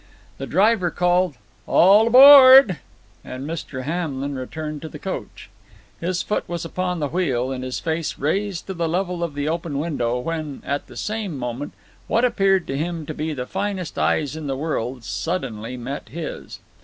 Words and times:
The 0.39 0.47
driver 0.47 0.89
called 0.89 1.35
"All 1.67 2.07
aboard!" 2.07 2.79
and 3.23 3.45
Mr. 3.45 3.83
Hamlin 3.83 4.33
returned 4.33 4.81
to 4.81 4.89
the 4.89 4.97
coach. 4.97 5.47
His 5.99 6.23
foot 6.23 6.43
was 6.49 6.65
upon 6.65 6.97
the 6.99 7.09
wheel, 7.09 7.51
and 7.51 7.63
his 7.63 7.79
face 7.79 8.17
raised 8.17 8.65
to 8.65 8.73
the 8.73 8.89
level 8.89 9.23
of 9.23 9.35
the 9.35 9.47
open 9.47 9.77
window, 9.77 10.17
when, 10.17 10.63
at 10.65 10.87
the 10.87 10.97
same 10.97 11.37
moment, 11.37 11.73
what 12.07 12.25
appeared 12.25 12.65
to 12.65 12.77
him 12.79 13.05
to 13.05 13.13
be 13.13 13.31
the 13.31 13.45
finest 13.45 13.99
eyes 13.99 14.35
in 14.35 14.47
the 14.47 14.57
world 14.57 15.03
suddenly 15.03 15.77
met 15.77 16.09
his. 16.09 16.57